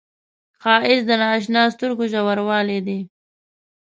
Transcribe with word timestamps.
ښایست 0.61 1.05
د 1.07 1.11
نااشنا 1.21 1.63
سترګو 1.75 2.03
ژوروالی 2.11 2.79
دی 2.87 2.99